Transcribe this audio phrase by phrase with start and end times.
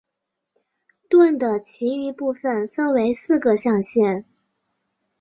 [1.09, 4.25] 盾的其余部分分为四个象限。